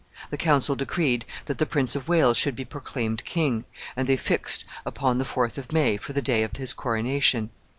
[0.31, 3.65] The council decreed that the Prince of Wales should be proclaimed king,
[3.95, 7.51] and they fixed upon the 4th of May for the day of his coronation.